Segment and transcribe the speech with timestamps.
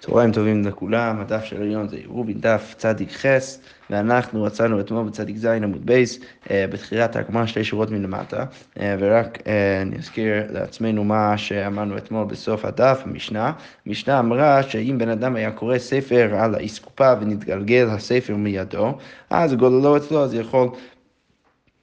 [0.00, 3.60] צהריים טובים לכולם, הדף של היום זה רובין דף צדיק חס,
[3.90, 6.18] ואנחנו רצינו אתמול בצדיק ז' עמוד בייס,
[6.50, 8.44] אה, בתחילת הגמרא שתי שורות מלמטה,
[8.80, 13.52] אה, ורק אה, אני אזכיר לעצמנו מה שאמרנו אתמול בסוף הדף, המשנה.
[13.86, 18.98] המשנה אמרה שאם בן אדם היה קורא ספר על האסקופה ונתגלגל הספר מידו,
[19.30, 20.68] אז גוללו אצלו, אז יכול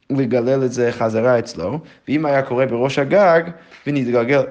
[0.09, 3.41] לגלל את זה חזרה אצלו, ואם היה קורא בראש הגג
[3.87, 4.41] ונתגלגל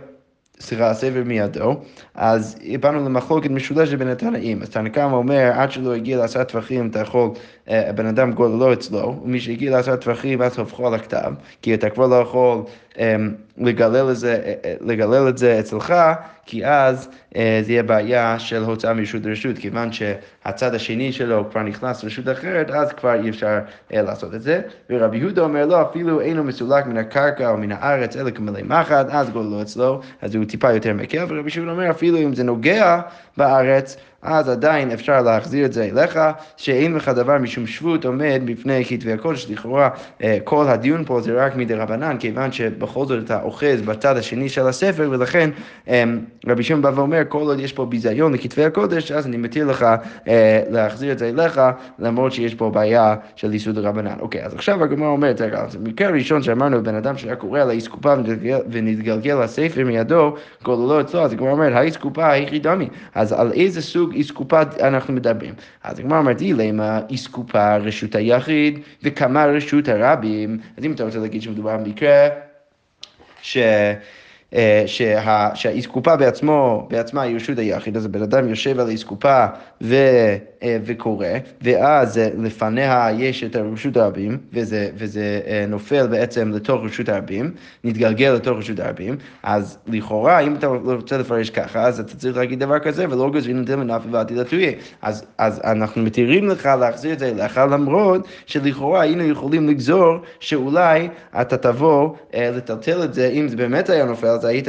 [0.61, 1.81] סליחה, הספר מידו,
[2.15, 4.63] אז באנו למחלוקת משולשת בין התנאים.
[4.63, 7.31] אז תנא קמא אומר, עד שלא הגיע לעשרה טווחים, אתה יכול,
[7.69, 11.91] אה, הבן אדם גוללו אצלו, ומי שהגיע לעשרה טווחים, אז הופכו על הכתב, כי אתה
[11.91, 12.63] כבר לא יכול
[12.99, 15.95] אמ, לגלל את זה, אה, אה, לגלל את זה אצלך,
[16.47, 22.05] כי אז זה יהיה בעיה של הוצאה מרשות לרשות, כיוון שהצד השני שלו כבר נכנס
[22.05, 23.59] לרשות אחרת, אז כבר אי אפשר
[23.91, 24.61] לעשות את זה.
[24.91, 28.63] ורבי יהודה אומר לו, לא, אפילו אינו מסולק מן הקרקע או מן הארץ, אלא כמלא
[28.63, 32.45] מחט, אז גוללו אצלו, אז הוא טיפה יותר מקל, ורבי שמעון אומר, אפילו אם זה
[32.45, 33.01] נוגע
[33.37, 36.21] בארץ, אז עדיין אפשר להחזיר את זה אליך,
[36.57, 39.51] שאין לך דבר משום שבות עומד בפני כתבי הקודש.
[39.51, 39.89] לכאורה
[40.23, 44.49] אה, כל הדיון פה זה רק מדי רבנן, כיוון שבכל זאת אתה אוחז בצד השני
[44.49, 45.51] של הספר, ולכן
[45.89, 46.05] אה,
[46.47, 49.87] רבי שמעון בא ואומר, כל עוד יש פה ביזיון לכתבי הקודש, אז אני מתיר לך
[50.29, 51.61] אה, להחזיר את זה אליך,
[51.99, 54.17] למרות שיש פה בעיה של יסוד רבנן.
[54.21, 57.71] אוקיי, אז עכשיו הגמרא אומרת, רגע, אז במקרה הראשון שאמרנו, בן אדם שהיה קורא על
[57.71, 58.15] האסקופה
[58.71, 62.89] ונתגלגל הספר מידו, גוללו אצלו, אז הגמרא אומרת, האסקופה היחידמי.
[63.15, 65.55] אז על איזה סוג אסקופה אנחנו מדברים.
[65.85, 71.43] אז הגמרא אומרת, למה אסקופה רשות היחיד וכמה רשות הרבים, אז אם אתה רוצה להגיד
[71.43, 72.29] שמדובר במקרה
[73.43, 73.59] ש...
[74.55, 79.47] אה, שה, שהאסקופה בעצמו, בעצמה היא רשות היחיד, אז הבן אדם יושב על האסקופה
[79.83, 79.97] ו,
[80.85, 81.27] וקורא,
[81.63, 87.51] ואז לפניה יש את רשות הרבים, וזה, וזה אה, נופל בעצם לתוך רשות הרבים,
[87.85, 92.61] נתגלגל לתוך רשות הרבים, אז לכאורה, אם אתה רוצה לפרש ככה, אז אתה צריך להגיד
[92.61, 94.73] דבר כזה, ולא גוזרים את זה מנפי ועתיד לתויה.
[95.03, 101.09] אז, אז אנחנו מתירים לך להחזיר את זה אליך, למרות שלכאורה היינו יכולים לגזור שאולי
[101.41, 104.27] אתה תבוא לטלטל את זה, אם זה באמת היה נופל.
[104.27, 104.69] אז היית,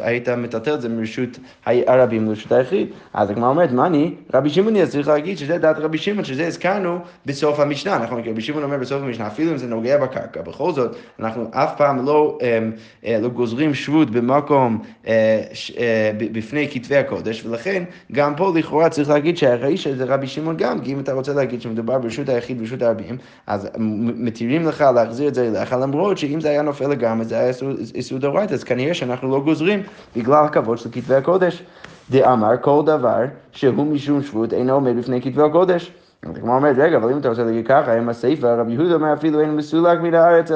[0.00, 2.88] היית מטלטל את זה מרשות הרבים לרשות היחיד.
[3.14, 4.14] אז הגמרא אומרת, מה אני?
[4.34, 7.98] רבי שמעון יהיה צריך להגיד שזה דעת רבי שמעון, שזה הזכרנו בסוף המשנה.
[7.98, 11.76] נכון, רבי שמעון אומר בסוף המשנה, אפילו אם זה נוגע בקרקע, בכל זאת, אנחנו אף
[11.76, 12.72] פעם לא, אמ,
[13.06, 15.42] אה, לא גוזרים שבות במקום אה,
[15.78, 20.80] אה, בפני כתבי הקודש, ולכן גם פה לכאורה צריך להגיד שהרישא זה רבי שמעון גם,
[20.80, 23.16] כי אם אתה רוצה להגיד שמדובר ברשות היחיד ברשות הרבים,
[23.46, 23.68] אז
[24.16, 27.52] מתירים לך להחזיר את זה אליך, למרות שאם זה היה נופל לגמרי, זה היה
[27.94, 29.82] איסור דאורייתא, אז כנראה שאנחנו לא גוזרים
[30.16, 31.62] בגלל הכבוד של כתבי הקודש.
[32.12, 35.92] דאמר כל דבר שהוא משום שבות אינו עומד בפני כתבי הקודש.
[36.22, 39.40] הגמרא אומרת, רגע, אבל אם אתה רוצה להגיד ככה, אם הסיפא, רבי יהודה אומר אפילו
[39.40, 40.50] אין מסולק מן הארץ,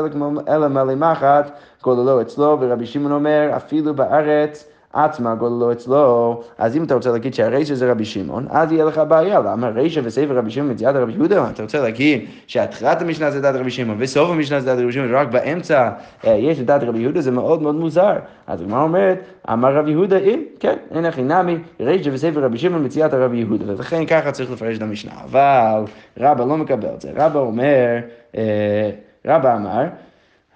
[0.48, 1.50] אלא מלא מחט,
[1.80, 4.68] כל הלא אצלו, ורבי שמעון אומר אפילו בארץ
[5.04, 9.00] עצמה גוללו אצלו, אז אם אתה רוצה להגיד שהרישא זה רבי שמעון, אז יהיה לך
[9.08, 13.40] בעיה, למה רישא וספר רבי שמעון מציאת רבי יהודה, אתה רוצה להגיד שהתחילת המשנה זה
[13.40, 15.90] דת רבי שמעון וסוף המשנה זה דת רבי שמעון, ורק באמצע
[16.26, 18.16] אה, יש דת רבי יהודה, זה מאוד מאוד מוזר.
[18.46, 19.18] אז הגמרא אומרת,
[19.52, 23.64] אמר רבי יהודה, אם, כן, אין הכי נמי, רישא וספר רבי שמעון מציאת רבי יהודה,
[23.72, 25.12] ולכן ככה צריך לפרש את המשנה.
[25.24, 25.84] אבל
[26.18, 27.96] רבא לא מקבל את זה, רבא אומר,
[28.36, 28.90] אה,
[29.26, 29.84] רבא אמר,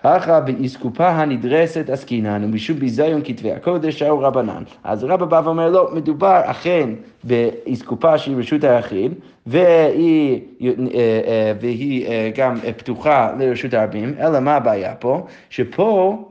[0.05, 4.63] הכה באסקופה הנדרסת עסקינן, ומשום ביזיון כתבי הקודש שרו רבנן.
[4.85, 6.91] אז רבא בא ואומר, לא, מדובר אכן
[7.25, 9.15] באסקופה שהיא רשות היחיד,
[9.47, 15.27] והיא, אה, אה, והיא אה, גם פתוחה לרשות הרבים, אלא מה הבעיה פה?
[15.51, 16.30] שפה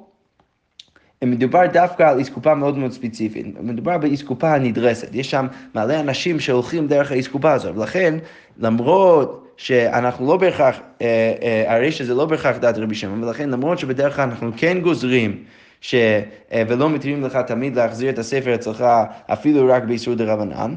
[1.26, 6.88] מדובר דווקא על אסקופה מאוד מאוד ספציפית, מדובר באסקופה הנדרסת, יש שם מלא אנשים שהולכים
[6.88, 8.18] דרך האסקופה הזאת, ולכן
[8.58, 13.80] למרות שאנחנו לא בהכרח, אה, אה, הרי שזה לא בהכרח דעת רבי שמעון, ולכן למרות
[13.80, 15.44] שבדרך כלל אנחנו כן גוזרים
[15.82, 15.96] ש...
[16.52, 18.86] אה, ולא מתירים לך תמיד להחזיר את הספר אצלך
[19.34, 20.74] אפילו רק באיסור דה רבנן,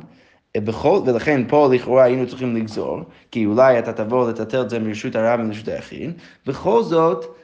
[0.56, 5.16] בכל, ולכן פה לכאורה היינו צריכים לגזור, כי אולי אתה תבוא לטטל את זה מרשות
[5.16, 6.12] הרב ולרשות היחיד,
[6.46, 7.41] בכל זאת, אה, אה,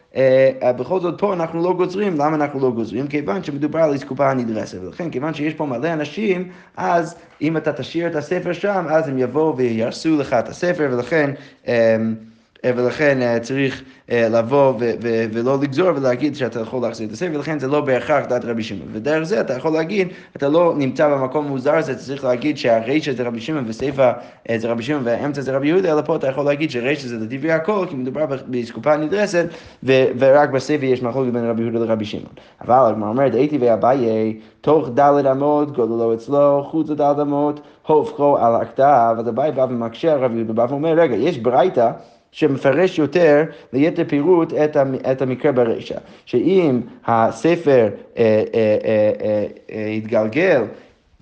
[0.77, 3.09] בכל זאת פה אנחנו לא גוזרים, למה אנחנו לא גוזרים?
[3.09, 8.07] כיוון שמדובר על אסקופה הנדרסת, ולכן כיוון שיש פה מלא אנשים, אז אם אתה תשאיר
[8.07, 11.31] את הספר שם, אז הם יבואו ויהרסו לך את הספר, ולכן...
[12.67, 14.75] ולכן אה, צריך אה, לבוא
[15.33, 18.89] ולא לגזור ולהגיד שאתה יכול להחזיר את הספר, ולכן זה לא בהכרח דעת רבי שמעון.
[18.93, 23.23] ודרך זה אתה יכול להגיד, אתה לא נמצא במקום מוזר הזה, צריך להגיד שהרישא זה
[23.23, 24.13] רבי שמעון וסיפא
[24.51, 27.17] אה, זה רבי שמעון והאמצע זה רבי יהודה, אלא פה אתה יכול להגיד שרישא זה
[27.17, 29.47] לדברי הכל, כי מדובר באסקופה נדרסת,
[30.19, 32.33] ורק בסיפא יש מחלוקת בין רבי יהודה לרבי שמעון.
[32.61, 38.55] אבל הגמרא אומרת, הייתי ואביי, תוך דלת אמות, גודלו אצלו, חוץ לדלת אמות, הופכו על
[38.55, 41.91] הכתב, אז אביי בא ומקשה על רבי יהודה, בא ואומר, רגע, יש ברייתא
[42.33, 44.77] שמפרש יותר ליתר פירוט את,
[45.13, 45.99] את המקרה ברישא.
[46.27, 47.89] שאם הספר
[48.19, 48.23] אה,
[48.55, 50.63] אה, אה, אה, אה, התגלגל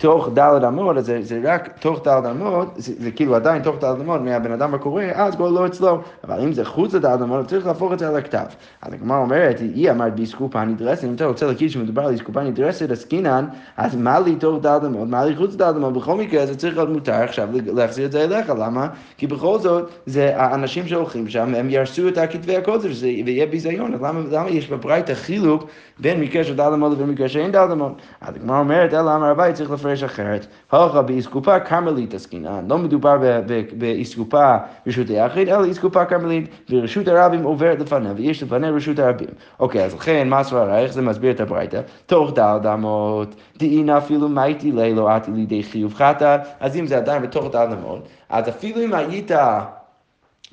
[0.00, 3.76] תוך דלת אמות, אז זה, זה רק תוך דלת אמות, זה, זה כאילו עדיין תוך
[3.81, 6.00] דלת אמות מהבן אדם הקורא, אז כבר לא אצלו.
[6.25, 8.44] אבל אם זה חוץ לדלת אמות, צריך להפוך את זה על הכתב.
[8.82, 12.90] אז הגמרא אומרת, היא אמרת באסקופה נדרסת, אם אתה רוצה להגיד שמדובר על אסקופה נדרסת,
[12.90, 13.46] עסקינן,
[13.76, 16.76] אז מה לי תוך דלת אמות, מה לי חוץ לדלת אמות, בכל מקרה זה צריך
[16.76, 18.88] להיות מותר עכשיו להחזיר את זה אליך, למה?
[19.19, 24.02] כי בכל זאת, זה האנשים שהולכים שם, הם ירסו את הכתבי הקודש, ויהיה ביזיון, אז
[24.02, 25.64] למה, למה יש בברייתא חילוק
[25.98, 28.02] בין מקרה של דלת אמות לבין מקרה שאין דלת אמות?
[28.20, 30.47] אז הגמרא אומרת, אלא אמר הבית צריך לפרש אחרת.
[30.73, 33.17] הלכה באסקופה כרמלית עסקינן, לא מדובר
[33.79, 34.56] באסקופה
[34.87, 39.29] רשות היחיד, אלא אסקופה כרמלית, ורשות הרבים עוברת לפניה, ויש לפניה רשות הרבים.
[39.61, 41.81] אוקיי, אז לכן, מה סברה, איך זה מסביר את הברייתא?
[42.06, 47.23] תוך דלת אמות, דאינה אפילו מייטי לילו עתי לידי חיוב חטא, אז אם זה עדיין
[47.23, 49.31] בתוך דלת אמות, אז אפילו אם היית...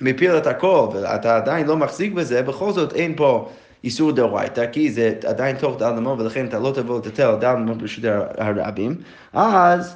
[0.01, 3.49] מפיל את הכל, ואתה עדיין לא מחזיק בזה, בכל זאת אין פה
[3.83, 7.77] איסור דאורייתא, כי זה עדיין תוך דל נמון, ולכן אתה לא תבוא לטטל דל נמון
[7.77, 8.03] ברשות
[8.37, 8.95] הרבים,
[9.33, 9.95] אז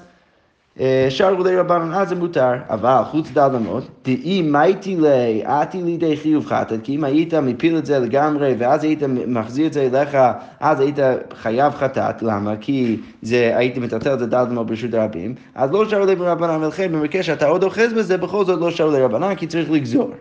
[1.09, 6.17] שער גולי רבנן, אז זה מותר, אבל חוץ דל נמון, דאי מייטי לי, עתי לידי
[6.17, 10.17] חיוב חטאת, כי אם היית מפיל את זה לגמרי, ואז היית מחזיר את זה אליך,
[10.59, 10.95] אז היית
[11.33, 12.55] חייב חטאת, למה?
[12.61, 16.63] כי זה, הייתי מטלטל את זה דל נמון ברשות הרבים, אז לא שער גולי רבנן,
[16.63, 20.11] ולכן במקרה שאתה עוד אוחז בזה, בכל זאת לא שער גולי רבנן, כי צריך לגזור.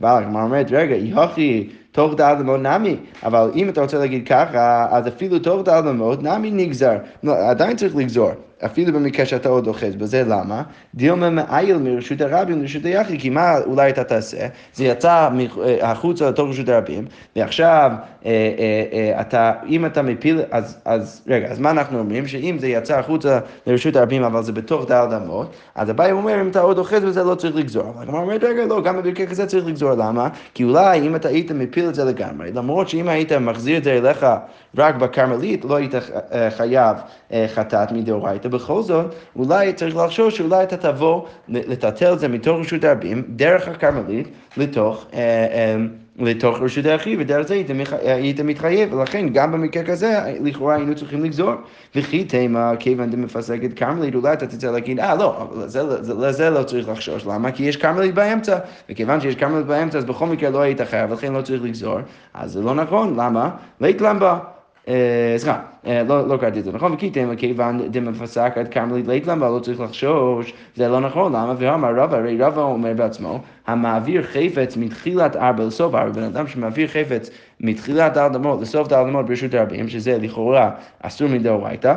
[0.00, 4.86] אבל הגמרא אומרת, רגע, יוכי תוך דל אמות נמי, אבל אם אתה רוצה להגיד ככה,
[4.90, 8.30] אז אפילו תוך דל אמות נמי נגזר, לא, עדיין צריך לגזור.
[8.64, 10.62] אפילו במקרה שאתה עוד אוחז בזה, למה?
[10.94, 14.46] דילמה מעיל מרשות הרבים לרשות היחיד, כי מה אולי אתה תעשה?
[14.74, 15.28] זה יצא
[15.82, 17.04] החוצה לתוך רשות הרבים,
[17.36, 17.92] ועכשיו
[18.26, 22.26] אה, אה, אה, אתה, אם אתה מפיל, אז, אז רגע, אז מה אנחנו אומרים?
[22.26, 26.48] שאם זה יצא החוצה לרשות הרבים, אבל זה בתוך דל אדמות, אז הבעיה אומר, אם
[26.48, 27.92] אתה עוד אוחז בזה לא צריך לגזור.
[27.94, 30.28] אבל הגמרא אומרת, רגע, לא, גם במקרה כזה צריך לגזור, למה?
[30.54, 33.92] כי אולי אם אתה היית מפיל את זה לגמרי, למרות שאם היית מחזיר את זה
[33.92, 34.26] אליך
[34.76, 35.94] רק בכרמלית, לא היית
[36.56, 36.96] חייב
[37.54, 38.48] חטאת מדאורייתא.
[38.48, 43.68] בכל זאת, אולי צריך לחשוב שאולי אתה תבוא לטלטל את זה מתוך רשות הרבים, דרך
[43.68, 45.06] הכרמלית, לתוך...
[46.18, 47.54] לתוך רשות היחיד, ודרך זה
[48.02, 51.52] היית מתחייב, ולכן גם במקרה כזה, לכאורה היינו צריכים לגזור.
[51.94, 55.48] וכי תימא, כיוון דמפסקת כרמלית, אולי אתה תצא להגיד, אה, לא,
[56.18, 57.52] לזה לא צריך לחשוש, למה?
[57.52, 58.58] כי יש כרמלית באמצע,
[58.90, 61.98] וכיוון שיש כרמלית באמצע, אז בכל מקרה לא היית חייב, ולכן לא צריך לגזור,
[62.34, 63.50] אז זה לא נכון, למה?
[63.80, 64.53] לית למבה.
[64.88, 69.26] אה, סליחה, אה, לא, לא קראתי את זה נכון, וכיתם כיוון דמפסק עד כרמלית לית
[69.26, 71.54] למה לא צריך לחשוש, זה לא נכון, למה?
[71.58, 76.88] ואמר רבא, הרי רבא אומר בעצמו, המעביר חפץ מתחילת ארבע לסוף ארבע, בן אדם שמעביר
[76.88, 80.70] חפץ מתחילת דל אמות לסוף דל אמות ברשות הרבים, שזה לכאורה
[81.02, 81.94] אסור מדאורייתא,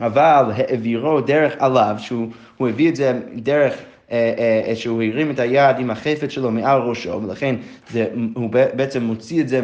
[0.00, 2.28] אבל העבירו דרך עליו, שהוא
[2.68, 3.74] הביא את זה דרך
[4.74, 7.54] שהוא הרים את היד עם החפץ שלו מעל ראשו, ולכן
[7.90, 9.60] זה, הוא בעצם מוציא את זה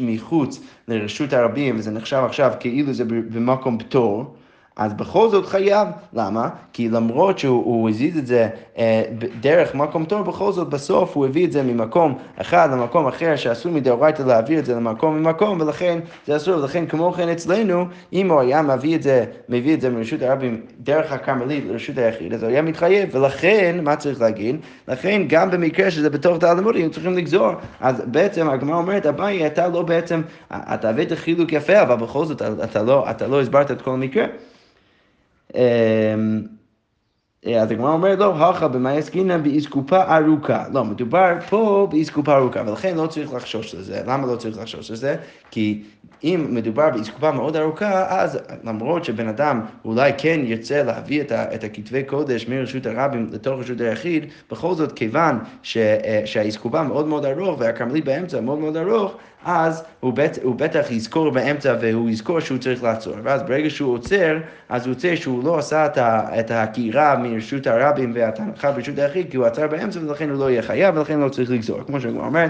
[0.00, 4.34] מחוץ לרשות הרבים, וזה נחשב עכשיו כאילו זה במקום פטור.
[4.78, 5.88] אז בכל זאת חייב.
[6.12, 6.48] למה?
[6.72, 8.48] כי למרות שהוא הזיז את זה
[8.78, 9.02] אה,
[9.40, 13.72] דרך מקום טוב, בכל זאת בסוף הוא הביא את זה ממקום אחד למקום אחר, שאסור
[13.72, 16.58] מדאורייתא להעביר את זה למקום ממקום, ולכן זה אסור.
[16.58, 20.60] ולכן כמו כן אצלנו, אם הוא היה מביא את זה, מביא את זה מרשות הרבים
[20.80, 24.56] דרך הכרמלית לרשות היחיד, אז הוא היה מתחייב, ולכן, מה צריך להגיד?
[24.88, 26.38] לכן גם במקרה שזה בתוך
[26.82, 27.50] הם צריכים לגזור.
[27.80, 30.22] אז בעצם הגמרא אומרת, אביי, אתה לא בעצם,
[30.52, 34.24] אתה הבאת חילוק יפה, אבל בכל זאת אתה לא, אתה לא הסברת את כל המקרה.
[35.54, 36.57] Ehm,
[37.46, 40.64] אז הגמרא אומרת, לא, הכה במאי עסקינן באסקופה ארוכה.
[40.72, 44.02] לא, מדובר פה באסקופה ארוכה, ולכן לא צריך לחשוש לזה.
[44.06, 45.16] למה לא צריך לחשוש לזה?
[45.50, 45.82] כי
[46.24, 51.54] אם מדובר באסקופה מאוד ארוכה, אז למרות שבן אדם אולי כן ירצה להביא את, ה,
[51.54, 57.06] את הכתבי קודש מרשות הרבים לתוך רשות היחיד, בכל זאת כיוון ש, אה, שהאסקופה מאוד
[57.06, 62.10] מאוד ארוך והכרמלית באמצע מאוד מאוד ארוך, אז הוא, בט, הוא בטח יזכור באמצע והוא
[62.10, 63.14] יזכור שהוא צריך לעצור.
[63.22, 67.66] ואז ברגע שהוא עוצר, אז הוא יוצא שהוא לא עשה את, ה, את העקירה מרשות
[67.66, 71.28] הרבים והתנחה ברשות היחיד, כי הוא עצר באמצע ולכן הוא לא יהיה חייב ולכן לא
[71.28, 71.82] צריך לגזור.
[71.86, 72.46] כמו שהוא אומר,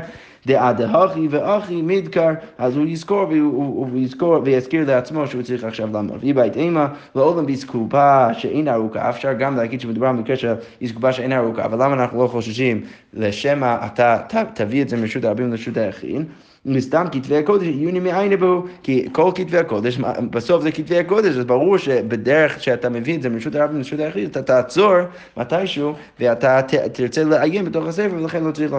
[0.47, 6.19] דעה דהכי ואחי מדקר, אז הוא יזכור והוא יזכור ויזכיר לעצמו שהוא צריך עכשיו לעמוד.
[6.21, 10.55] ואי בית אימה, לעולם באסקופה שאין ארוכה, אפשר גם להגיד שמדובר במקרה של
[10.85, 12.83] אסקופה שאין ארוכה, אבל למה אנחנו לא חוששים
[13.15, 14.19] לשמא אתה
[14.55, 16.27] תביא את זה מרשות הרבים לרשות היחיד?
[16.69, 19.99] מסתם כתבי הקודש עיוני מעין בו, כי כל כתבי הקודש,
[20.31, 24.31] בסוף זה כתבי הקודש, אז ברור שבדרך שאתה מביא את זה מרשות הרב לרשות היחיד,
[24.31, 24.95] אתה תעצור
[25.37, 26.61] מתישהו, ואתה
[26.93, 28.73] תרצה לעיין בתוך הספר, ולכן לא צריך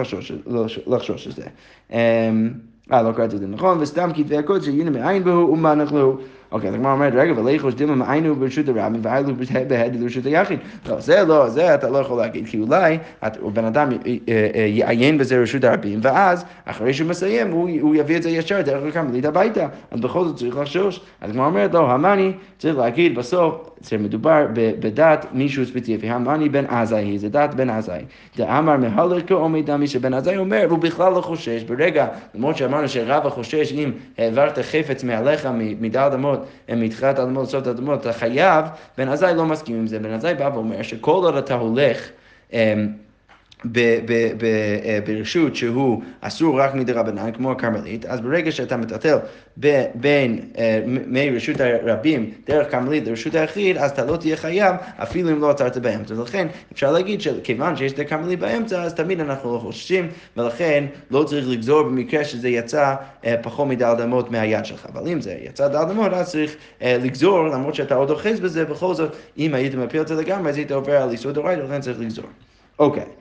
[0.86, 1.44] לחשוש, את זה.
[1.92, 2.50] אמ,
[2.92, 6.18] אה, לא קראתי את זה נכון, וסתם כתבי הקודש עיוני מעין בו, ומה אנחנו...
[6.52, 9.34] אוקיי, אז הגמרא אומרת, רגע, ולכו שדימה היינו ברשות הרבים והיינו
[9.68, 10.58] בהד לרשות היחיד.
[10.88, 12.98] לא, זה לא, זה אתה לא יכול להגיד, כי אולי
[13.52, 13.88] בן אדם
[14.66, 19.24] יעיין בזה רשות הרבים, ואז אחרי שהוא מסיים, הוא יביא את זה ישר דרך הקמלית
[19.24, 19.66] הביתה.
[19.90, 21.00] אז בכל זאת צריך לחשוש.
[21.20, 27.18] אז הגמרא אומרת, לא, המאני צריך להגיד בסוף, שמדובר בדת מישהו ספציפי, המאני בן עזאי,
[27.18, 28.02] זה דת בן עזאי.
[28.36, 31.62] דאמר מהלך כאומי דמי שבן עזאי אומר, הוא בכלל לא חושש.
[31.62, 35.48] ברגע, למרות שאמרנו שרבא חושש אם העברת חפץ מעליך
[35.80, 38.64] מדעת אמות, מתחילת האדמות לסוף האדמות, אתה חייב,
[38.98, 39.98] בן עזאי לא מסכים עם זה.
[39.98, 42.08] בן עזאי בא ואומר שכל עוד אתה הולך
[42.52, 42.88] אמ,
[45.06, 49.18] ברשות שהוא אסור רק מדרבנן, כמו הכרמלית, אז ברגע שאתה מטלטל
[49.94, 55.40] בין, אה, מרשות הרבים דרך כרמלית לרשות היחיד, אז אתה לא תהיה חייב אפילו אם
[55.40, 56.14] לא עצרת באמצע.
[56.14, 61.24] ולכן אפשר להגיד שכיוון שיש את הכרמלית באמצע, אז תמיד אנחנו לא חוששים, ולכן לא
[61.24, 64.86] צריך לגזור במקרה שזה יצא אה, פחות מדל אמות מהיד שלך.
[64.92, 68.94] אבל אם זה יצא דל אמות, אז צריך לגזור, למרות שאתה עוד אוחז בזה, בכל
[68.94, 72.00] זאת, אם היית מפיל את זה לגמרי, אז היית עובר על יסוד הורייתא, ולכן צריך
[72.00, 72.26] לגזור.
[72.78, 73.02] אוקיי.
[73.02, 73.19] Okay.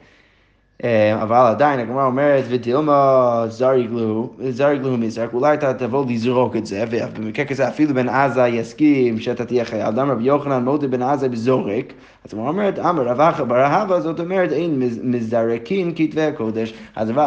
[0.84, 6.86] אה, אבל עדיין הגמרא אומרת, ודילמה זריגלו, זריגלו מזרק, אולי אתה תבוא לזרוק את זה,
[6.92, 9.92] ובמקרה כזה אפילו בן עזה יסכים שאתה תהיה חייל.
[9.92, 11.94] דם רבי יוחנן מודה בן עזה בזורק,
[12.26, 16.74] אז הגמרא אומרת, אמר רב אחא בר אהבה, זאת אומרת, אין מזרקין כתבי הקודש.
[16.96, 17.20] אז רב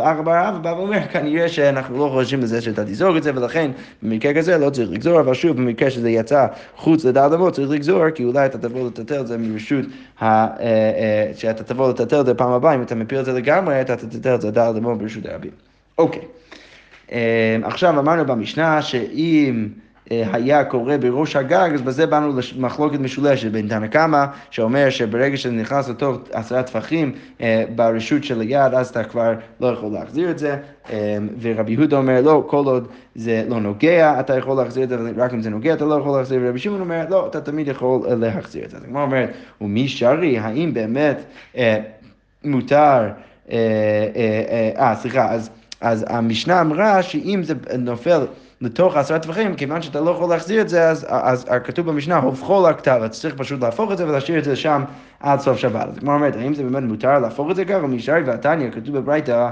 [0.00, 3.70] אחא בר אהבה בא ואומר, כנראה שאנחנו לא חושבים בזה שאתה תזרוק את זה, ולכן
[4.02, 6.46] במקרה כזה לא צריך לגזור, אבל שוב, במקרה שזה יצא
[6.76, 9.84] חוץ לדעת אבות, צריך לגזור, כי אולי אתה תבוא לטטל את זה מרשות,
[10.22, 13.80] אה, אה, שאתה תבוא לטטל את זה פעם הבאה, אם אתה מפיל את זה לגמרי,
[13.80, 15.50] אתה תתתר את זה דל דמון ברשות הרבים.
[15.98, 16.22] אוקיי.
[17.12, 17.18] אמ,
[17.64, 19.68] עכשיו אמרנו במשנה שאם...
[20.12, 25.36] אה, היה קורה בראש הגג, אז בזה באנו למחלוקת משולשת בין תנא קמא, שאומר שברגע
[25.36, 30.30] שזה נכנס לתוך עשרה טפחים אה, ברשות של היד, אז אתה כבר לא יכול להחזיר
[30.30, 30.56] את זה,
[30.90, 30.96] אמ,
[31.40, 35.34] ורבי יהודה אומר, לא, כל עוד זה לא נוגע, אתה יכול להחזיר את זה, רק
[35.34, 38.64] אם זה נוגע אתה לא יכול להחזיר, ורבי שמעון אומר, לא, אתה תמיד יכול להחזיר
[38.64, 38.76] את זה.
[38.76, 41.22] אז הגמרא אומרת, ומי שרי, האם באמת...
[42.44, 43.08] אה, מותר,
[43.50, 43.56] אה,
[44.16, 48.26] אה, אה, סליחה, אז, אז המשנה אמרה שאם זה נופל
[48.60, 52.68] לתוך עשרה טווחים, כיוון שאתה לא יכול להחזיר את זה, אז, אז, כתוב במשנה, הופכו
[52.68, 54.84] לכתב, אז צריך פשוט להפוך את זה ולהשאיר את זה שם
[55.20, 55.88] עד סוף שבת.
[55.88, 57.84] אז כמו אומרת, האם זה באמת מותר להפוך את זה ככה?
[57.84, 59.50] ומשארי ועתניא, כתוב בברייתא,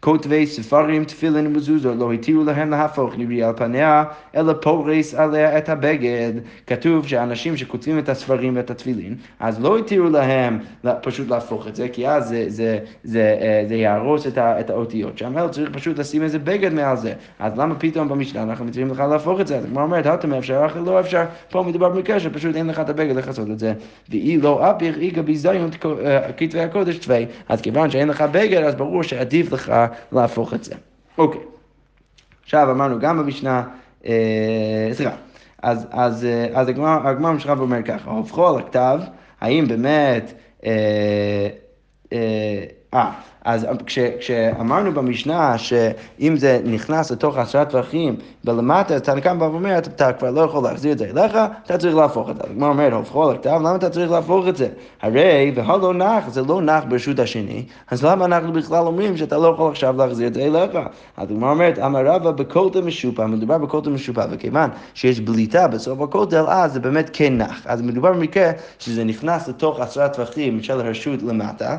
[0.00, 4.04] כותבי ספרים, תפילין ומזוזות, לא התירו להם להפוך נביא על פניה,
[4.36, 6.32] אלא פורס עליה את הבגד.
[6.66, 10.58] כתוב שאנשים שכותבים את הספרים ואת התפילין, אז לא התירו להם
[11.02, 15.18] פשוט להפוך את זה, כי אז זה, זה, זה, אה, זה יהרוס את, את האותיות
[15.18, 17.12] שם, אלא צריך פשוט לשים איזה בגד מעל זה.
[17.38, 19.56] אז למה פתאום במשנה אנחנו מתירים לך להפוך את זה?
[19.56, 22.88] אז כמו אומרת, הטמא אפשר, אחרי לא אפשר, פה מדובר במקרה שפשוט אין לך את
[22.88, 23.72] הבגד לכסות את זה.
[24.08, 25.70] ואי לא אפיך איגה ביזיון
[26.04, 27.26] אה, כתבי הקודש תווי.
[27.48, 29.72] אז כיוון שאין לך בגד, אז ברור שעדיף לך
[30.12, 30.74] להפוך את זה.
[31.18, 31.40] אוקיי.
[32.42, 33.62] עכשיו אמרנו גם במשנה,
[34.06, 35.16] אה, סליחה,
[35.62, 39.00] אז, אז, אה, אז הגמרא ממשיכה ואומר ככה, הופכו על הכתב,
[39.40, 40.32] האם באמת,
[40.64, 41.48] אה,
[42.12, 42.64] אה,
[42.94, 43.12] אה
[43.48, 49.44] אז כש, כשאמרנו במשנה שאם זה נכנס לתוך עשרה טווחים בלמטה, אז תנא קמא בא
[49.44, 52.42] ואומר, אתה כבר לא יכול להחזיר את זה אליך, אתה צריך להפוך את זה.
[52.50, 54.68] הגמרא אומרת, הופכו על הכתב, למה אתה צריך להפוך את זה?
[55.02, 59.48] הרי, והלא נח, זה לא נח ברשות השני, אז למה אנחנו בכלל אומרים שאתה לא
[59.48, 60.78] יכול עכשיו להחזיר את זה אליך?
[61.16, 66.44] אז הגמרא אומרת, אמר רבא בכותל משופע, מדובר בכותל משופע, וכיוון שיש בליטה בסוף הכותל,
[66.48, 67.62] אז זה באמת כן נח.
[67.66, 71.76] אז מדובר במקרה שזה נכנס לתוך עשרה טווחים של הרשות למטה.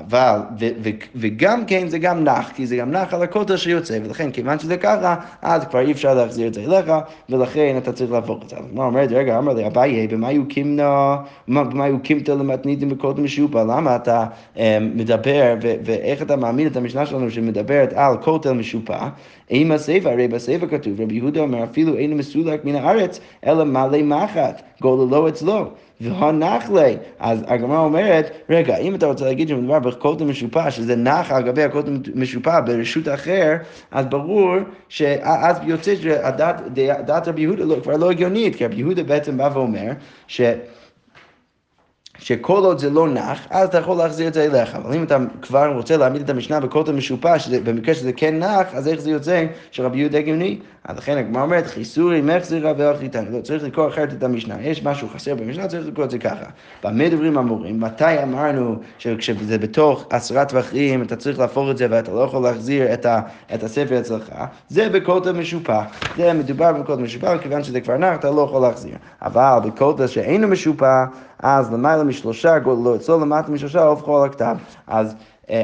[0.00, 3.98] אבל, ו, ו, וגם כן זה גם נח, כי זה גם נח על הכותל שיוצא,
[4.04, 6.92] ולכן כיוון שזה ככה, אז כבר אי אפשר להחזיר את זה אליך,
[7.28, 8.56] ולכן אתה צריך להפוך את זה.
[8.56, 11.16] אז הגמרא אומרת, רגע, אמר לי, אביי, במה יוקימנה,
[11.48, 14.58] במה יוקימת למתניתים בכותל משופע, למה אתה um,
[14.94, 19.08] מדבר, ו, ואיך אתה מאמין את המשנה שלנו שמדברת על כותל משופע?
[19.50, 24.02] אם הספר, הרי בספר כתוב, רבי יהודה אומר, אפילו אין מסולק מן הארץ, אלא מלא
[24.02, 25.70] מחט, גוללו אצלו.
[26.00, 26.96] והנחלי.
[27.18, 31.62] אז הגמרא אומרת, רגע, אם אתה רוצה להגיד שמדובר בקוטן משופע, שזה נח על גבי
[31.62, 33.56] הקוטן משופע ברשות אחר,
[33.90, 34.54] אז ברור
[34.88, 39.90] שאז יוצא שדעת רבי יהודה לא, כבר לא הגיונית, כי רבי יהודה בעצם בא ואומר,
[40.26, 40.40] ש...
[42.18, 44.74] שכל עוד זה לא נח, אז אתה יכול להחזיר את זה אליך.
[44.74, 48.88] אבל אם אתה כבר רוצה להעמיד את המשנה בכותל משופע, במקרה שזה כן נח, אז
[48.88, 50.58] איך זה יוצא שרבי יהודה הגיוני?
[50.84, 53.30] אז לכן הגמרא אומרת, חיסורי מחזירה ואחיתני.
[53.30, 54.62] לא, צריך לקרוא אחרת את המשנה.
[54.62, 56.44] יש משהו חסר במשנה, צריך לקרוא את זה ככה.
[56.84, 57.80] במה דברים אמורים?
[57.80, 62.94] מתי אמרנו שכשזה בתוך עשרה טווחים, אתה צריך להפוך את זה ואתה לא יכול להחזיר
[62.94, 63.20] את, ה,
[63.54, 64.34] את הספר אצלך?
[64.68, 65.82] זה בכותל משופע.
[66.16, 68.94] זה מדובר בכותל משופע, כיוון שזה כבר נח, אתה לא יכול להחזיר.
[69.22, 71.04] אבל בכותל שאינו משופע,
[71.38, 74.56] אז למעלה משלושה גודלו אצלו, למטה משלושה הופכו על הכתב.
[74.86, 75.14] אז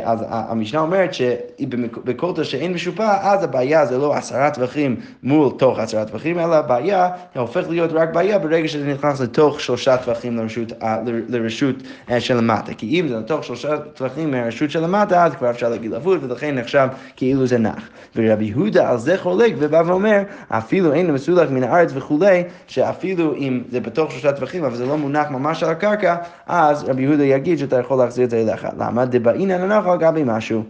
[0.04, 6.04] אז המשנה אומרת שבקוטר שאין משופע, אז הבעיה זה לא עשרה טווחים מול תוך עשרה
[6.04, 10.98] טווחים, אלא הבעיה הופך להיות רק בעיה ברגע שזה נכנס לתוך שלושה טווחים לרשות, אה,
[11.28, 11.76] לרשות
[12.18, 12.74] של למטה.
[12.74, 16.54] כי אם זה לתוך שלושה טווחים מהרשות של למטה, אז כבר אפשר להגיד אבוד, ולכן
[16.54, 17.88] נחשב כאילו זה נח.
[18.16, 23.62] ורבי יהודה על זה חולק ובא ואומר, אפילו אין מסולח מן הארץ וכולי, שאפילו אם
[23.70, 27.58] זה בתוך שלושה טווחים, אבל זה לא מונח ממש על הקרקע, אז רבי יהודה יגיד
[27.58, 28.66] שאתה יכול להחזיר את זה אליך.
[28.78, 29.04] למה?
[29.04, 30.62] דבעינן הנחה גבי משהו.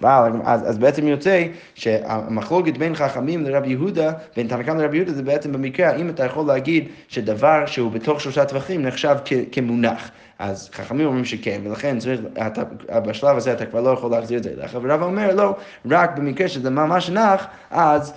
[0.00, 5.22] אבל, אז, אז בעצם יוצא שהמחלוקת בין חכמים לרבי יהודה, בין תנא לרבי יהודה, זה
[5.22, 10.10] בעצם במקרה, האם אתה יכול להגיד שדבר שהוא בתוך שלושה טווחים נחשב כ, כמונח.
[10.38, 12.62] אז חכמים אומרים שכן, ולכן צריך, אתה,
[13.00, 15.56] בשלב הזה אתה כבר לא יכול להחזיר את זה אליך, ורבא אומר לא,
[15.90, 18.12] רק במקרה שזה ממש נח, אז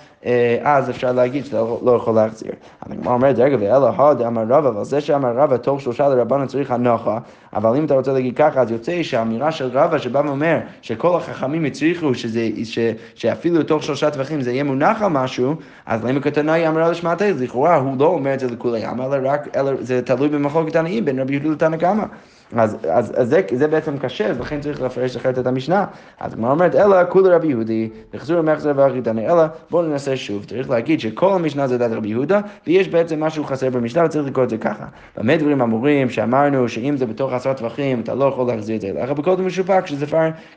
[0.62, 2.52] אז אפשר להגיד שאתה לא, לא יכול להחזיר.
[2.82, 6.70] הגמרא אומרת, רגע, ואלא הוד אמר רבא, אבל זה שאמר רבא תוך שלושה לרבנו צריך
[6.70, 7.18] הנוחה,
[7.54, 11.64] אבל אם אתה רוצה להגיד ככה, אז יוצא שהאמירה של רבא שבא ואומר שכל החכמים
[11.64, 12.78] הצליחו שזה, ש,
[13.14, 15.54] שאפילו תוך שלושה טווחים זה יהיה מונח על משהו,
[15.86, 19.56] אז למה קטנאי אמר לשמעת לכאורה הוא לא אומר את זה לכולי עמא, אלא רק,
[19.56, 22.04] אלא זה תלוי במחלוקת עניים בין רבי יהודה לתנא קמא.
[22.52, 25.84] אז, אז, אז זה, זה בעצם קשה, אז לכן צריך לפרש אחרת את המשנה.
[26.20, 30.44] אז הגמרא אומרת, אלא כולי רבי יהודי, וחזור מחזר ואחיתני, אלא בואו ננסה שוב.
[30.44, 34.44] צריך להגיד שכל המשנה זה דת רבי יהודה, ויש בעצם משהו חסר במשנה, וצריך לקרוא
[34.44, 34.84] את זה ככה.
[35.16, 38.88] במה דברים אמורים שאמרנו שאם זה בתוך עשרה טווחים, אתה לא יכול להחזיר את זה
[38.88, 40.06] אליך בכותל משופע, כשזה,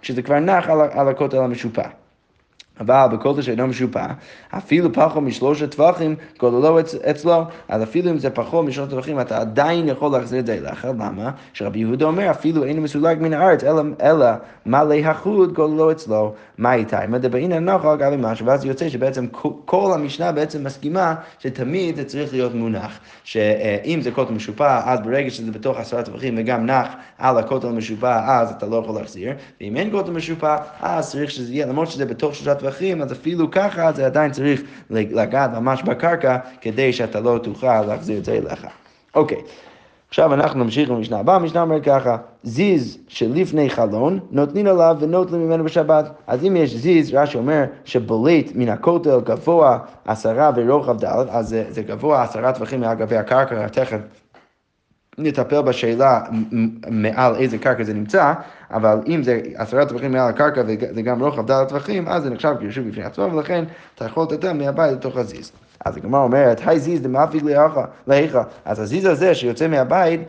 [0.02, 1.84] כשזה כבר נח על, על הכותל המשופע.
[2.80, 4.06] אבל בכל שאינו משופע,
[4.58, 9.88] אפילו פחות משלושה טווחים גודלו אצלו, אז אפילו אם זה פחות משלושה טווחים, אתה עדיין
[9.88, 11.32] יכול להחזיר את זה אליך, למה?
[11.54, 14.26] שרבי יהודה אומר, אפילו אינו מסולג מן הארץ, אלא, אלא
[14.66, 17.06] מלא החוד גודלו אצלו, מה איתה?
[17.06, 19.28] אם מדברים על נוכל גבי משהו, ואז יוצא שבעצם
[19.66, 25.30] כל המשנה בעצם מסכימה שתמיד זה צריך להיות מונח, שאם זה כותל משופע, אז ברגע
[25.30, 29.78] שזה בתוך עשרה טווחים וגם נח על הכותל המשופע, אז אתה לא יכול להחזיר, ואם
[29.78, 33.52] אין כותל משופע, אז צריך שזה יהיה, למרות שזה בתוך שלושה טווחים, טווחים, אז אפילו
[33.52, 38.68] ככה זה עדיין צריך לגעת ממש בקרקע כדי שאתה לא תוכל להחזיר את זה אליך.
[39.16, 39.38] אוקיי.
[40.10, 45.64] עכשיו אנחנו נמשיך למשנה הבאה, המשנה אומרת ככה, זיז שלפני חלון, נותנים עליו ונוטלים ממנו
[45.64, 46.12] בשבת.
[46.28, 51.64] אז אם יש זיז, רש"י אומר שבולט מן הכותל גבוה עשרה ורוחב ד', אז זה,
[51.70, 54.00] זה גבוה עשרה טווחים מעל גבי הקרקע, תכף
[55.20, 56.22] נטפל בשאלה
[56.92, 58.34] מעל איזה קרקע זה נמצא,
[58.72, 60.64] אבל אם זה עשרה טווחים מעל הקרקע
[60.96, 63.64] וגם רוחב דל הטווחים, אז זה נחשב כיישוב בפני עצמו, ולכן
[63.96, 65.52] אתה יכול לתת מהבית לתוך הזיז.
[65.86, 67.44] אז הגמרא אומרת, היי זיז דמאפיג
[68.08, 68.44] להיכה.
[68.66, 70.22] אז הזיז הזה שיוצא מהבית,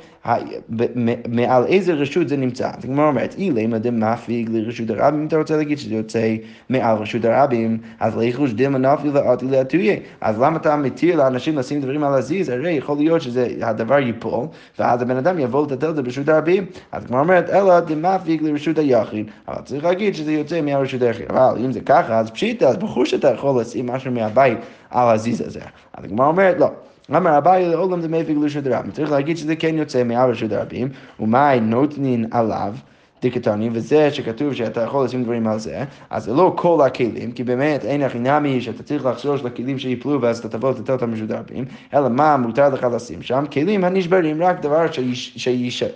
[1.28, 2.70] מעל איזה רשות זה נמצא.
[2.78, 6.36] אז הגמרא אומרת, אילמה דמאפיג לרשות הרבים, אם אתה רוצה להגיד שזה יוצא
[6.68, 9.96] מעל רשות הרבים, אז ליחוש דילמה נפיג לאתי לאתויה.
[10.20, 12.48] אז למה אתה מתיר לאנשים לשים דברים על הזיז?
[12.48, 14.46] הרי יכול להיות שהדבר ייפול,
[14.78, 16.66] ואז הבן אדם יבוא לטטל את זה ברשות הרבים.
[16.92, 19.26] אז הגמרא אומרת, אלא דמאפיג לרשות היחיד.
[19.48, 21.26] אבל צריך להגיד שזה יוצא מהרשות היחיד.
[21.30, 24.58] אבל אם זה ככה, אז פשיטה, אז ברור שאתה יכול לשים משהו מהבית
[24.90, 25.61] על הזיז הזה.
[25.94, 26.70] אז הגמרא אומרת, לא.
[27.16, 28.90] אמר אביי לעולם מפיק לרשות הרבים.
[28.90, 30.88] צריך להגיד שזה כן יוצא מעל רשות הרבים,
[31.20, 32.74] ומאי נותנין עליו.
[33.22, 37.44] דיקטונים, וזה שכתוב שאתה יכול לשים דברים על זה, אז זה לא כל הכלים, כי
[37.44, 41.31] באמת אין הכי נמי שאתה צריך לחשוש לכלים שיפלו ואז אתה תבוא לתת אותם רשות
[41.31, 43.44] הרבים, אלא מה מותר לך לשים שם?
[43.53, 44.87] כלים הנשברים, רק דבר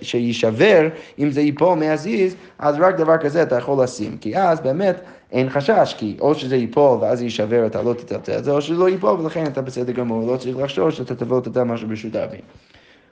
[0.03, 5.01] שיישבר, אם זה ייפול מהזיז, אז רק דבר כזה אתה יכול לשים, כי אז באמת
[5.35, 8.75] אין חשש, כי או שזה ייפול ואז יישבר, אתה לא תטלטל את זה, או שזה
[8.75, 12.41] לא ייפול ולכן אתה בסדר גמור, לא צריך לחשוש שאתה תבוא לתת משהו ברשות הרבים.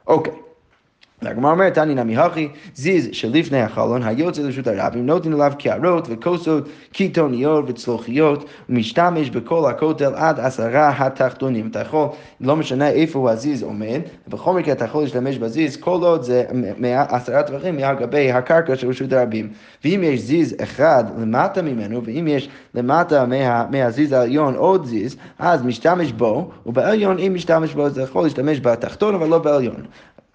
[0.07, 0.52] אוקיי.
[1.23, 6.69] והגמרא אומרת, תני נמי הכי, זיז שלפני החלון, היוצא לרשות הרבים, נותן עליו קערות וכוסות,
[6.93, 11.67] קיתוניות וצלוחיות, ומשתמש בכל הכותל עד עשרה התחתונים.
[11.67, 12.09] אתה יכול,
[12.41, 16.45] לא משנה איפה הזיז עומד, בכל מקרה אתה יכול להשתמש בזיז כל עוד זה
[17.09, 19.51] עשרה טווחים מעל גבי הקרקע של רשות הרבים.
[19.85, 25.63] ואם יש זיז אחד למטה ממנו, ואם יש למטה מה, מהזיז העליון עוד זיז, אז
[25.63, 29.83] משתמש בו, ובעליון אם משתמש בו, אתה יכול להשתמש בתחתון, אבל לא בעליון.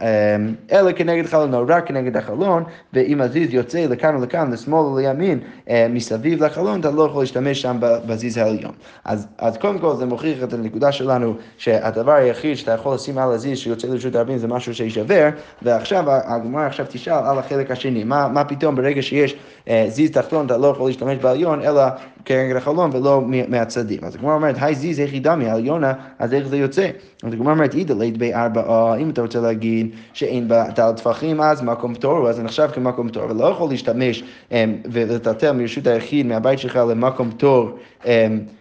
[0.01, 4.97] אמ, אלא כנגד חלונו, רק כנגד החלון, ואם הזיז יוצא לכאן או לכאן, לשמאל או
[4.97, 8.71] לימין, אמ, מסביב לחלון, אתה לא יכול להשתמש שם בזיז העליון.
[9.05, 13.31] אז, אז קודם כל זה מוכיח את הנקודה שלנו, שהדבר היחיד שאתה יכול לשים על
[13.31, 15.29] הזיז שיוצא לרשות הרבים זה משהו שישבר,
[15.61, 19.35] ועכשיו הגמרא עכשיו תשאל על החלק השני, מה, מה פתאום ברגע שיש
[19.69, 21.81] אה, זיז תחתון אתה לא יכול להשתמש בעליון, אלא
[22.25, 23.99] כנגד החלון ולא מהצדדים.
[24.03, 26.89] אז הגמרא אומרת, היי זיז היחידה מהעליונה, אז איך זה יוצא?
[27.23, 31.41] אז הגמרא אומרת, אידא לית בי ארבעה, אם אתה רוצה להגיד שאין בה דל טפחים,
[31.41, 36.25] אז מקום פטור, אז זה נחשב כמקום פטור, ולא יכול להשתמש אמ, ולטלטל מרשות היחיד
[36.25, 37.69] מהבית שלך למקום פטור
[38.05, 38.11] אמ,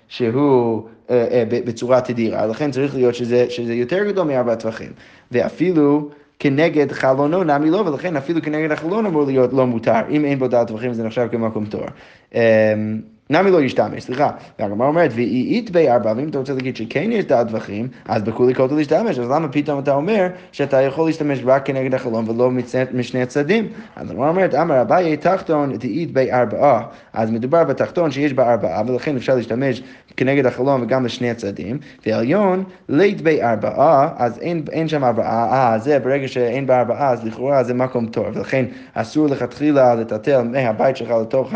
[0.09, 4.93] שהוא אה, אה, בצורה תדירה, לכן צריך להיות שזה, שזה יותר גדול מארבעה טפחים.
[5.33, 6.09] ואפילו
[6.39, 10.01] כנגד חלונו נמי לא, ולכן אפילו כנגד החלון אמור להיות לא מותר.
[10.11, 11.87] אם אין בו דעת טווחים זה נחשב כמקום תור.
[13.31, 14.31] נמי לא ישתמש, סליחה.
[14.59, 18.55] והגמרא אומרת, ואית בי ארבע, ואם אתה רוצה להגיד שכן יש דעת טווחים, אז בכולי
[18.55, 22.51] כותל להשתמש, אז למה פתאום אתה אומר שאתה יכול להשתמש רק כנגד החלום ולא
[22.95, 23.69] משני הצדדים?
[23.97, 26.83] אז הגמרא אומרת, אמר אביי תחתון דאית בי ארבעה.
[27.12, 29.83] אז מדובר בתחתון שיש בה ארבעה, ולכן אפשר להשתמש
[30.17, 31.79] כנגד החלום וגם לשני הצדדים.
[32.07, 37.11] ועליון, לית בי ארבעה, אז אין, אין שם ארבעה, אה, זה ברגע שאין בה ארבעה,
[37.11, 41.53] אז לכאורה זה מקום טוב, ולכן אסור לכתחילה לטלטל מהבית שלך לתוך,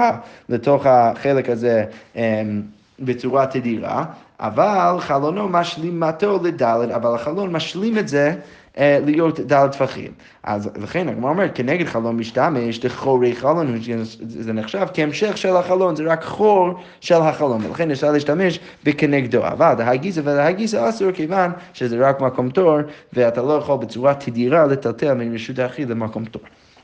[0.49, 1.60] לתוך החלק הזה.
[1.61, 1.85] הזה
[2.17, 2.63] אמ,
[3.01, 4.05] בצורה תדירה,
[4.41, 8.35] אבל חלונו משלימתו לדלת, אבל החלון משלים את זה
[8.79, 10.13] אה, להיות דלת טפחים.
[10.43, 13.81] אז לכן הגמרא אומרת, כנגד חלון משתמש, דחורי חלון,
[14.19, 16.71] זה נחשב כהמשך של החלון, זה רק חור
[17.01, 19.47] של החלון, ולכן אפשר להשתמש בכנגדו.
[19.47, 22.79] אבל דהגיסה ולהגיסה אסור, כיוון שזה רק מקום תור,
[23.13, 26.43] ואתה לא יכול בצורה תדירה לטלטל מרשות היחיד למקום תור.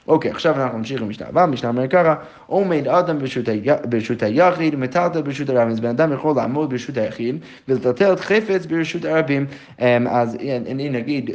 [0.08, 2.14] אוקיי, עכשיו אנחנו נמשיך למשנה הבאה, משנה אומר ככה,
[2.46, 3.18] עומד אדם
[3.88, 7.36] ברשות היחיד, מטלטל ברשות הרבים, אז בן אדם יכול לעמוד ברשות היחיד
[7.68, 9.46] ולטלטל חפץ ברשות הרבים,
[9.80, 10.36] אמ, אז
[10.70, 11.30] אני נגיד...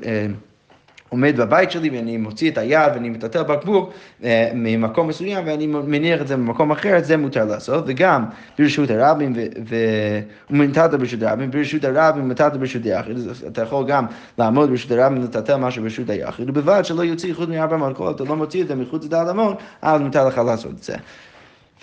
[1.12, 3.94] עומד בבית שלי ואני מוציא את היד ואני מטלטל בקבוק
[4.24, 8.26] אה, ממקום מסוים ואני מניח את זה במקום אחר, זה מותר לעשות, וגם
[8.60, 9.34] ברשות הרבים
[10.50, 14.06] ומטלטל ברשות הרבים, ברשות הרבים ומטלטל ברשות היחיד, אתה יכול גם
[14.38, 18.36] לעמוד ברשות הרבים ולטלטל משהו ברשות היחיד, ובלבד שלא יוציא חוץ מארבע כל אתה לא
[18.36, 20.96] מוציא את זה מחוץ לדעת המון, אז מותר לך לעשות את זה.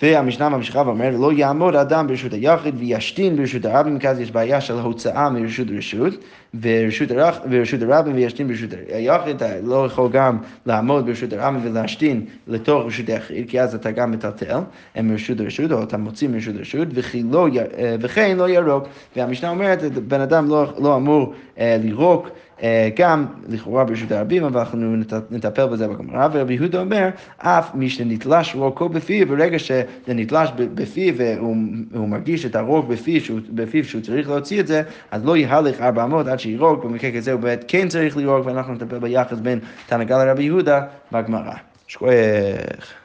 [0.03, 4.61] והמשנה ממשיכה ואומרת, לא יעמוד אדם ברשות היחיד וישתין ברשות הרבים, כי אז יש בעיה
[4.61, 6.13] של הוצאה מרשות לרשות,
[6.61, 12.85] ורשות, הרח, ורשות הרבים וישתין ברשות היחיד, לא יכול גם לעמוד ברשות הרבים ולהשתין לתוך
[12.85, 14.59] רשות היחיד, כי אז אתה גם מטלטל
[15.03, 16.87] מרשות לרשות, או אתה מוציא מרשות לרשות,
[17.31, 17.47] לא,
[17.99, 18.83] וכן לא ירוק.
[19.15, 22.29] והמשנה אומרת, בן אדם לא, לא אמור אה, לירוק.
[22.63, 24.95] אה, גם לכאורה ברשות הרבים, אבל אנחנו
[25.31, 31.13] נטפל בזה בגמרא, ורבי יהודה אומר, אף מי שנתלש רוקו בפיו, ברגע שזה נתלש בפיו
[31.17, 35.81] והוא מרגיש את הרוק בפיו שהוא, בפיו שהוא צריך להוציא את זה, אז לא יהלך
[35.81, 40.03] 400 עד שירוק, במקרה כזה הוא באמת כן צריך לירוק, ואנחנו נטפל ביחס בין תנא
[40.03, 41.53] גל לרבי יהודה בגמרא.
[41.87, 42.98] שכוח.